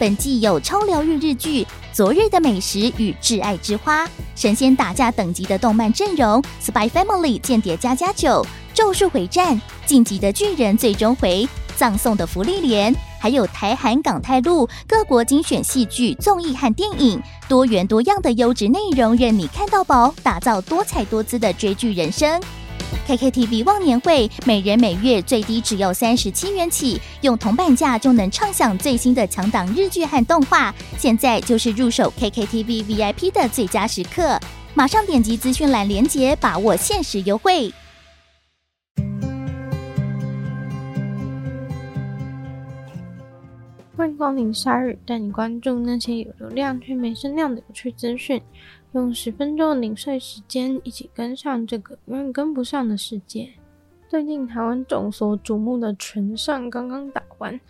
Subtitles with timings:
[0.00, 1.62] 本季有超疗愈日剧
[1.92, 8.42] 《昨日的美食与挚爱之花》，神仙打架等级的动漫阵容，《Spy Family》间谍家家酒。
[8.72, 11.46] 咒术回战、晋级的巨人最终回、
[11.76, 22.40] 葬送的芙莉莲，还有台韩港泰陆各国精选戏剧、综艺和电影，多元多样的优质内容，任你看到饱，打造多彩多姿的追剧人生。
[23.10, 30.72] KKTV 忘年会，每人每月最低只要三十七元起，用铜板价就能畅享最新的强档日剧和动画。
[30.96, 34.38] 现在就是入手 KKTV VIP 的最佳时刻，
[34.74, 37.72] 马上点击资讯栏链接，把握限时优惠。
[43.96, 48.40] 欢迎光临鲨语，带你关注那些有流量却没声量的有趣资讯。
[48.92, 53.48] 用十分钟的零碎时间，一起跟上这个永远跟不上的世界。
[54.08, 57.60] 最近台湾众所瞩目的唇上刚刚打完。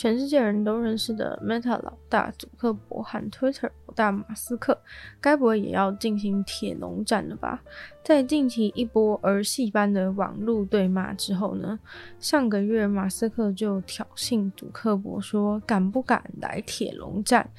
[0.00, 4.80] 全世界人都认识的 Meta 老大祖克伯和 Twitter 老大马斯克，
[5.20, 7.62] 该不会也要进行铁笼战了吧？
[8.02, 11.78] 在近期一波儿戏般的网络对骂之后呢，
[12.18, 17.50] 上个月马斯克就挑衅祖克伯说：“敢不敢来铁笼战？”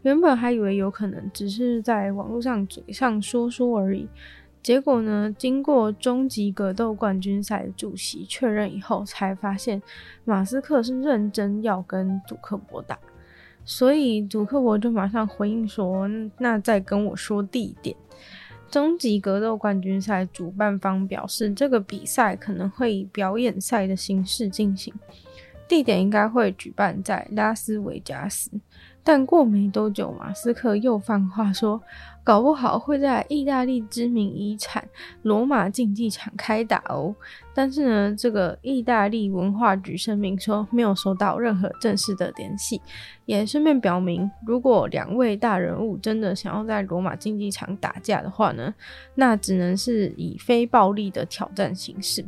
[0.00, 4.08] 原本还以为有可能只是在网络上嘴上说说而已。
[4.62, 9.80] 结果呢，经过终极格斗冠军赛主席确认以后，才发现
[10.24, 12.98] 马斯克是认真要跟祖克伯打，
[13.64, 16.06] 所以祖克伯就马上回应说
[16.38, 17.96] ：“那再跟我说地点。”
[18.70, 24.94] 终极格斗冠军赛主办方表示，这个比赛可能会以表演赛的形式进行，
[25.66, 28.48] 地点应该会举办在拉斯维加斯。
[29.02, 31.80] 但过没多久，马斯克又放话说，
[32.22, 34.86] 搞不好会在意大利知名遗产
[35.22, 37.14] 罗马竞技场开打哦。
[37.54, 42.80] 但是呢，这个意大利文化局声明说没有收到任何正式的联系，
[43.24, 48.72] 也顺便表明，如果两位大人物真的想要在罗马竞技场打架的话呢，
[49.14, 52.24] 那只能是以非暴力的挑战形式。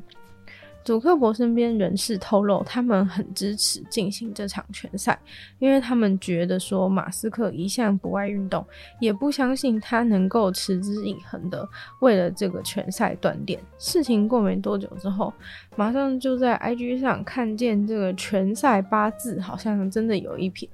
[0.85, 5.19] 祖克伯身边人士透露，他们很支持进行这场拳赛，
[5.59, 8.67] 因为他们觉得说马斯克一向不爱运动，
[9.01, 11.69] 也不相信他能够持之以恒的
[12.01, 13.61] 为了这个拳赛锻炼。
[13.79, 15.33] 事情过没多久之后，
[15.77, 20.69] 马上就在 IG 上看见这个拳赛八字好像真的有一撇。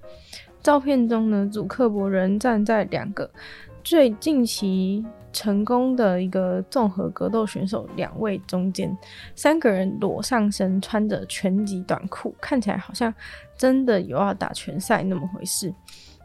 [0.61, 3.31] 照片中呢，祖克伯人站在两个
[3.89, 8.95] 最近期成功的一个综合格斗选手两位中间，
[9.35, 13.13] 三个人裸上身，穿着拳击短裤，看起来好像
[13.57, 15.73] 真的有要打拳赛那么回事，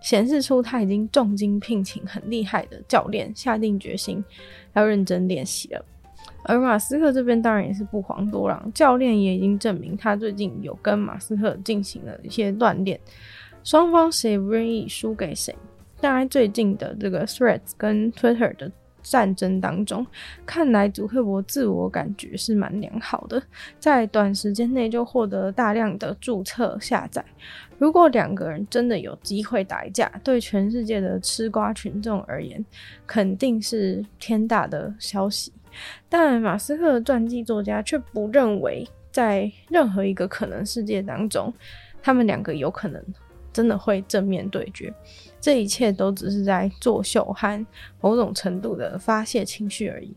[0.01, 4.21] 显示出他已经重金聘请很厉害的教练，下定决心
[4.73, 5.85] 要认真练习了。
[6.43, 12.99] 而马斯克这边当然也是不遑多让，教练也已经证明他最近有跟马斯克进行了一些锻炼，
[13.63, 15.55] 双方谁不愿意输给谁。
[16.03, 18.69] 当然，最近的这个 Threads 跟 Twitter 的
[19.01, 20.05] 战争当中，
[20.45, 23.41] 看来祖克伯自我感觉是蛮良好的，
[23.79, 27.23] 在短时间内就获得大量的注册下载。
[27.77, 32.65] 如果两个人真的有机会打一架，对全世界的吃瓜群众而言，
[33.07, 35.53] 肯定是天大的消息。
[36.09, 41.53] 但马斯克的传记作家却不认为，在任何一个可能世界当中，
[42.01, 43.01] 他们两个有可能。
[43.53, 44.93] 真的会正面对决，
[45.39, 47.65] 这一切都只是在作秀和
[48.01, 50.13] 某种程度的发泄情绪而已。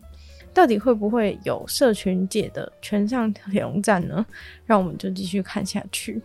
[0.53, 4.25] 到底会不会有社群界的全上铁笼战呢？
[4.65, 6.19] 让我们就继续看下去。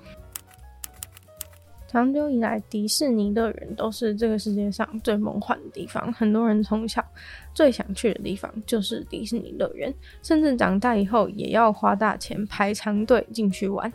[1.86, 7.04] 长久以来，迪士尼乐园都是这个世界上最梦幻的地方，很多人从小
[7.52, 9.92] 最想去的地方就是迪士尼乐园，
[10.22, 13.92] 甚至长大以后也要花大钱排长队进去玩。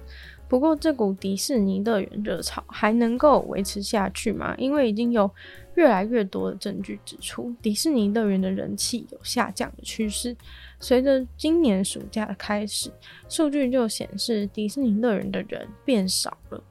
[0.50, 4.56] 不过，这股迪士尼乐园热潮还能够维持下去吗？
[4.58, 5.30] 因为已经有
[5.76, 10.36] 越来越多的证据指出，迪士尼乐园的人气有下降的趋势。
[10.80, 12.90] 随着今年暑假的开始，
[13.28, 16.64] 数据就显示迪士尼乐园的人变少了。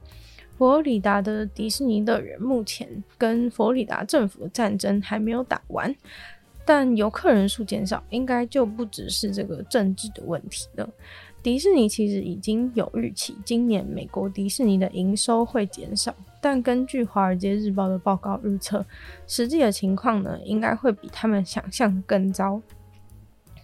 [0.57, 5.95] 佛罗里达的迪士尼乐园目前跟佛罗里达政府的战争还没有打完，
[6.65, 10.89] 但游客人数减少，应该就不只是这个政治的问题了。
[11.47, 18.85] 迪士尼其实已经有预期，今年美国迪士尼的营收会减少，但根据《华尔街日报》的报告预测，
[19.29, 22.61] 实际的情况呢，应该会比他们想象更糟。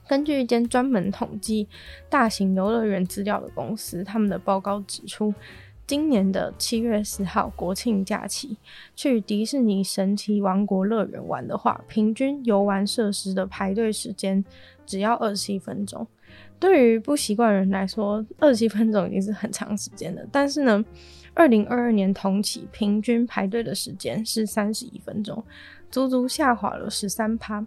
[0.06, 1.67] 根据一间专门统计
[2.08, 5.34] 大型游乐园资料的公司，他们的报告指出，
[5.87, 8.56] 今年的七月十号国庆假期，
[8.94, 14.43] 去迪士尼神奇王国乐园玩的话，平均游玩设施的排队时间
[14.87, 16.06] 只要二十七分钟。
[16.58, 20.23] 对于不习惯人来说，二十七分钟已经是很长时间了。
[20.31, 20.82] 但是呢，
[21.34, 25.44] 二零二二年同期平均排队的时间是三十一分钟，
[25.90, 27.67] 足足下滑了十三趴。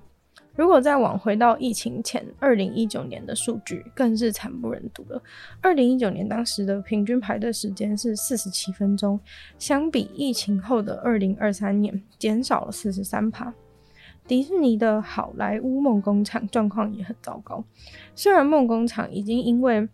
[0.56, 5.22] 如果再往回到疫情前，二零一九年的数据更是惨不忍睹了。
[5.62, 9.20] 二零一九年当时的平均排队时间是四十七分钟，
[9.60, 13.54] 相比疫情后的二零二三年减少了四十三趴。
[14.28, 17.64] 迪士尼的好莱坞梦工厂状况也很糟糕，
[18.16, 19.88] 虽然梦工厂已经因为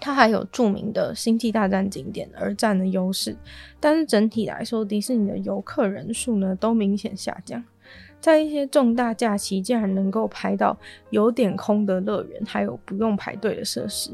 [0.00, 3.36] 它还有著名的星际大战景点而占了优势，
[3.80, 7.64] 但是整体来说，迪士尼的游客人数呢都明显下降。
[8.24, 10.74] 在一些重大假期，竟然能够排到
[11.10, 14.12] 有点空的乐园，还有不用排队的设施。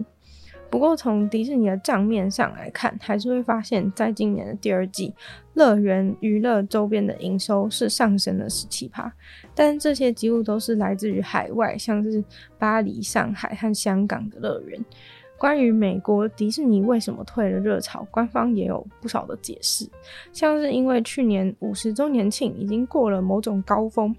[0.69, 5.15] 不过，从迪士尼的账面上来看，还是会发现，在今年的第二季，
[5.55, 9.12] 乐园娱乐周边的营收是上升了十七趴，
[9.55, 12.25] 但这些几乎都是来自于海外，像是
[12.59, 14.85] 巴黎、上海和香港的乐园。
[15.41, 19.89] 关于美国迪士尼为什么退了热潮，官方也有不少的解释，
[20.35, 24.15] 像是因为去年五十周年庆已经过了某种高峰，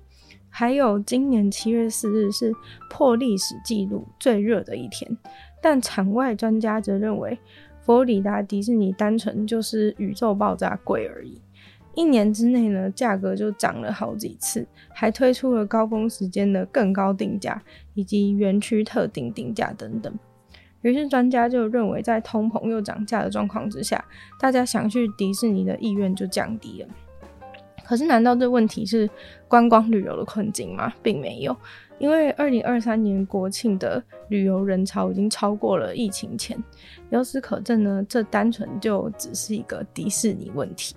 [0.49, 2.51] 还有今年七月四日是
[2.89, 5.15] 破历史纪录最热的一天。
[5.61, 7.37] 但场外专家则认为，
[7.81, 11.39] 佛罗里达迪士尼单纯就是宇宙爆炸贵而已，
[11.93, 17.61] 一年之内呢，价格就涨了好几次，还推出了高峰时间的更高定价
[17.93, 20.11] 以及园区特定定价等等。
[20.81, 24.03] 于是专家就认为，在通膨又涨价的状况之下，
[24.39, 26.89] 大家想去迪士尼的意愿就降低了。
[27.83, 29.09] 可是，难道这问题是
[29.47, 30.93] 观光旅游的困境吗？
[31.03, 31.55] 并没有，
[31.99, 36.57] 因为二零二三年国庆的旅游人潮已经超过了疫情前。
[37.09, 40.95] 由此可证呢，这单纯就只是一个迪士尼问题。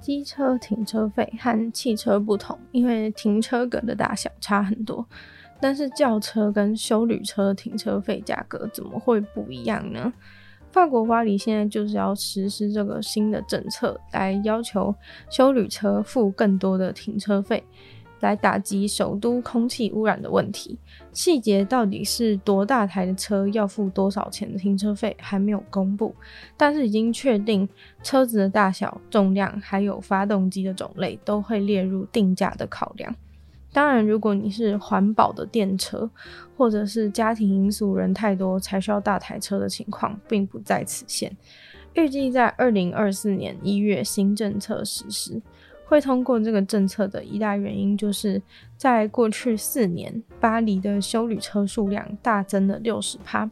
[0.00, 5.06] 机车停车费和汽车不同，因为停车格的大小差很多。
[5.60, 10.12] 但是轿车跟休旅车停车费价格怎么会不一样呢？
[10.70, 14.94] 法国巴黎现在就是要实施这个新的政策，来要求
[15.30, 17.64] 休旅车付更多的停车费，
[18.20, 20.78] 来打击首都空气污染的问题。
[21.12, 26.14] 细节到底是多大台的车要付多少钱的停车费还没有公布，
[26.56, 27.66] 但是已经确定
[28.02, 33.12] 车子的大小、重量还有发动机的种类都会列入定价的考量。
[33.72, 36.10] 当然，如果你是环保的电车，
[36.56, 41.36] 或者是家庭因素人太多才需要大台车的情况，并不在此限。
[41.94, 45.40] 预计在二零二四年一月新政策实施，
[45.84, 48.40] 会通过这个政策的一大原因，就是
[48.76, 53.50] 在过去四年，巴黎的修旅车数量大增了六十趴，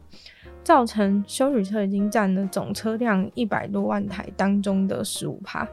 [0.63, 5.67] 造成修旅车已经占了总车辆一百多万台当中的十五趴。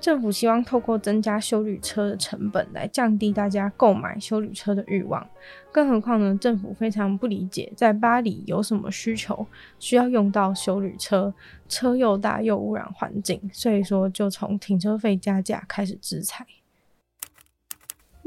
[0.00, 5.24] 政府希望透过增加修旅车的成本来降低大家购买修旅车的欲望。
[5.70, 9.46] 更何况呢，政府非常不理解在巴黎有什么需求
[9.78, 11.32] 需要用到修旅车，
[11.68, 16.46] 车又大又污染环境，所以说就从停车费加价开始制裁。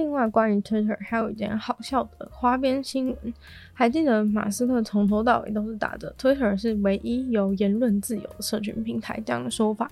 [0.03, 3.33] 另外，关于 Twitter 还有一件好笑的花边新闻，
[3.71, 9.89] 还记得马斯克从头到尾都是打着 Twitter 是唯一有言论自由的社群平台这样的说法。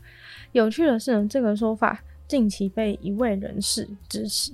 [0.52, 4.52] 有趣的是呢，这个说法近期被一位人士支持。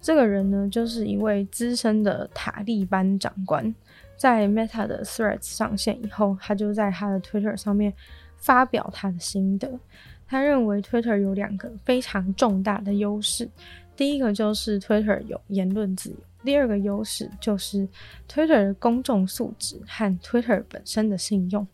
[0.00, 3.74] 这个人呢，就是一位资深的塔利班长官。
[4.16, 7.92] 在 Meta 的 Threads 上线以后，他就在他的 Twitter 上面
[8.36, 9.78] 发表他的心得。
[10.26, 13.46] 他认为 Twitter 有两个非常重大的优势。
[13.98, 17.86] 第一个就是 Twitter 有言论自由，第二个优势就是
[18.26, 21.66] Twitter 的公众素质和 Twitter 本身的信用。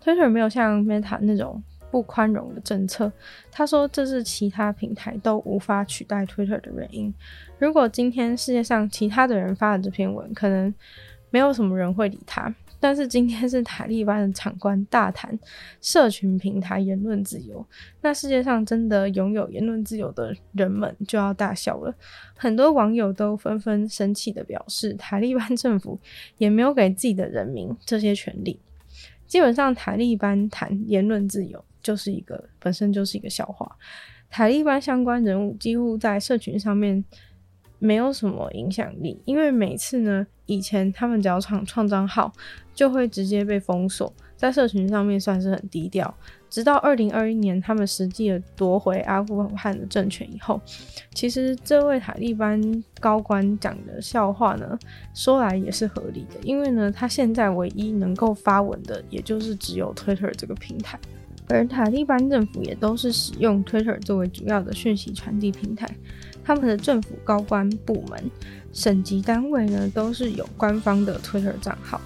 [0.00, 1.62] Twitter 没有像 Meta 那种。
[1.90, 3.12] 不宽容的政策，
[3.52, 7.14] 他说这是其他平台都无法取代 Twitter 的原因。
[7.56, 10.74] 如果今天世界上其他的人发了这篇文，可能
[11.30, 12.52] 没有什么人会理他。
[12.84, 15.38] 但是今天是塔利班的长官大谈
[15.80, 17.66] 社群平台言论自由，
[18.02, 21.94] 那世界上真的拥有言论自由的人们就要大笑了。
[22.36, 25.98] 很多网友都纷纷生气地表示，塔利班政府
[26.36, 28.60] 也没有给自己的人民这些权利。
[29.26, 31.64] 基本上，塔利班谈言论自由。
[31.80, 33.70] 就是一个本身就是一个笑话，
[34.28, 37.02] 塔利班相关人物几乎在社群上面
[37.78, 42.32] 没有什么影响力，因为每次呢，以前他们只要创创账号，
[42.74, 46.14] 就会直接被封锁，在社群上面算是很低调。
[46.48, 50.60] 直到二零二一年，他们实际的夺回阿富汗的政权以后，
[51.12, 52.60] 其实这位塔利班
[53.00, 54.78] 高官讲的笑话呢，
[55.12, 60.98] 说来也是合理的，因为呢，他现在唯一能够发文的，也就是只有 Twitter 这个平台。
[61.48, 65.86] 而塔利班政府也都是使用 Twitter 作为主要的讯息传递平台，
[66.44, 68.30] 他们的政府高官部门、
[68.72, 72.00] 省级单位呢，都是有官方的 Twitter 账号。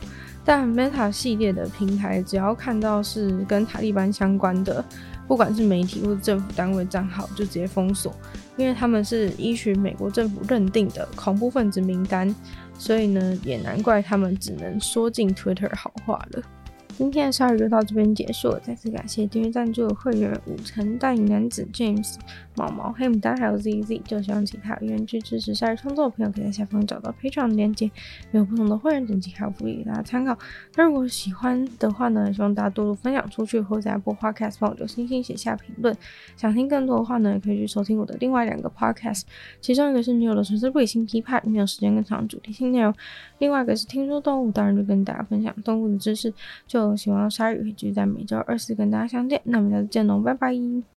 [0.45, 4.83] 但 Meta 系列的平台，只要看到是跟塔利班相关的，
[5.27, 8.15] 不管是媒体或者政府单位账号，就直接封锁，
[8.57, 12.35] 因为他们是依循美国政府认定的恐怖分子名单，
[12.79, 16.43] 所以呢，也难怪他们只能说尽 Twitter 好话了。
[16.99, 22.17] 今天的鲨鱼就到这边结束了，再次感谢订阅赞助的会员五层大影男子 James、
[22.57, 27.89] 毛毛、黑牡丹还有 ZZ，就希望其他愿意支持鲨鱼创作的朋友可以在下方找到 Patreon 链接，
[28.33, 30.37] 有不同的会员等级还有福利给大家参考。
[30.75, 35.97] 那如果喜欢的话呢，希望大家多多分享出去，或者在 Apple Podcast 帮我留星星写下评论。
[36.37, 39.23] 想听更多的话呢，也可以去收听我的另外两个 Podcast，
[39.61, 42.93] 其中一个是女友的纯粹不理性批判，没有时间更长主题性内容；
[43.39, 46.35] 另外一个是听说动物，当然就跟大家分享动物的知识。
[46.67, 50.83] 就希望鲨鱼可以继续在每周二四跟大家相见，那我们下次见喽，拜拜。